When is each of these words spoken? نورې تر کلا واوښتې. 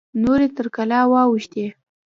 نورې 0.23 0.47
تر 0.57 0.65
کلا 0.75 0.99
واوښتې. 1.11 1.65